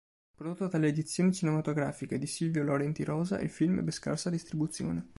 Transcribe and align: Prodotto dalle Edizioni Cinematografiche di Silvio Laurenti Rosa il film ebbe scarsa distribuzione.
Prodotto 0.33 0.65
dalle 0.67 0.87
Edizioni 0.87 1.31
Cinematografiche 1.31 2.17
di 2.17 2.25
Silvio 2.25 2.63
Laurenti 2.63 3.03
Rosa 3.03 3.39
il 3.39 3.51
film 3.51 3.77
ebbe 3.77 3.91
scarsa 3.91 4.31
distribuzione. 4.31 5.07